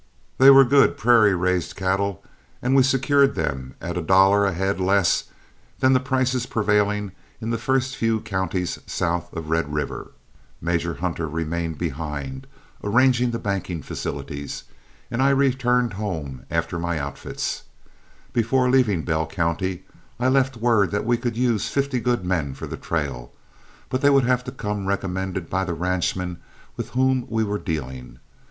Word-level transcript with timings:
They 0.39 0.49
were 0.49 0.65
good 0.65 0.97
prairie 0.97 1.35
raised 1.35 1.75
cattle, 1.75 2.23
and 2.59 2.73
we 2.75 2.81
secured 2.81 3.35
them 3.35 3.75
at 3.79 3.99
a 3.99 4.01
dollar 4.01 4.47
a 4.47 4.51
head 4.51 4.79
less 4.79 5.25
than 5.79 5.93
the 5.93 5.99
prices 5.99 6.47
prevailing 6.47 7.11
in 7.39 7.51
the 7.51 7.59
first 7.59 7.95
few 7.95 8.19
counties 8.21 8.79
south 8.87 9.31
of 9.33 9.51
Red 9.51 9.71
River. 9.71 10.11
Major 10.59 10.95
Hunter 10.95 11.27
remained 11.29 11.77
behind, 11.77 12.47
arranging 12.83 13.31
his 13.31 13.41
banking 13.41 13.83
facilities, 13.83 14.63
and 15.11 15.21
I 15.21 15.29
returned 15.29 15.93
home 15.93 16.47
after 16.49 16.79
my 16.79 16.97
outfits. 16.97 17.61
Before 18.33 18.71
leaving 18.71 19.03
Bell 19.03 19.27
County, 19.27 19.83
I 20.19 20.29
left 20.29 20.57
word 20.57 20.89
that 20.89 21.05
we 21.05 21.15
could 21.15 21.37
use 21.37 21.69
fifty 21.69 21.99
good 21.99 22.25
men 22.25 22.55
for 22.55 22.65
the 22.65 22.75
trail, 22.75 23.31
but 23.87 24.01
they 24.01 24.09
would 24.09 24.25
have 24.25 24.43
to 24.45 24.51
come 24.51 24.87
recommended 24.87 25.47
by 25.47 25.63
the 25.63 25.75
ranchmen 25.75 26.37
with 26.75 26.89
whom 26.89 27.27
we 27.29 27.43
were 27.43 27.59
dealing. 27.59 28.17